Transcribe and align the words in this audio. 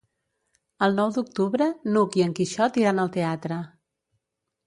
El 0.87 0.95
nou 0.99 1.11
d'octubre 1.17 1.67
n'Hug 1.91 2.17
i 2.21 2.25
en 2.27 2.33
Quixot 2.39 2.79
iran 2.85 3.01
al 3.03 3.11
teatre. 3.19 3.59